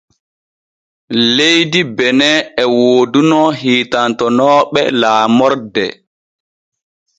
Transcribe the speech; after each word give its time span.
Leydi 1.35 1.81
Benin 1.95 2.39
e 2.61 2.63
wooduno 2.75 3.39
hiitantonooɓe 3.59 4.81
laamorde. 5.01 5.85